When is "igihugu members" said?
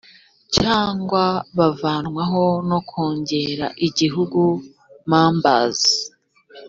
3.89-5.81